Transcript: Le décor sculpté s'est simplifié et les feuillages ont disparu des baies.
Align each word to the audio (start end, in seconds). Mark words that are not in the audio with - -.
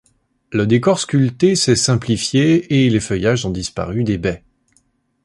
Le 0.51 0.65
décor 0.65 0.97
sculpté 0.97 1.55
s'est 1.55 1.75
simplifié 1.75 2.85
et 2.85 2.89
les 2.89 2.99
feuillages 2.99 3.45
ont 3.45 3.51
disparu 3.51 4.03
des 4.03 4.17
baies. 4.17 4.43